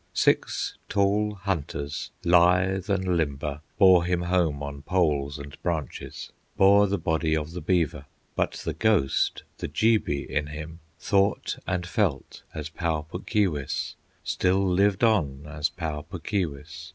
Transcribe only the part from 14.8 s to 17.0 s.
on as Pau Puk Keewis.